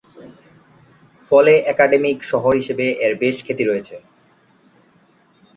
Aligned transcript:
ফলে 1.31 1.53
একাডেমিক 1.73 2.17
শহর 2.31 2.53
হিসেবে 2.59 2.85
এর 3.05 3.13
বেশ 3.21 3.35
খ্যাতি 3.45 3.63
রয়েছে। 3.65 3.95